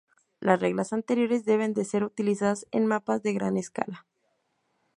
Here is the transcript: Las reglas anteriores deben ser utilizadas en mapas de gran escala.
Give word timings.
Las 0.39 0.59
reglas 0.59 0.93
anteriores 0.93 1.45
deben 1.45 1.75
ser 1.85 2.03
utilizadas 2.03 2.65
en 2.71 2.87
mapas 2.87 3.21
de 3.21 3.33
gran 3.33 3.55
escala. 3.55 4.07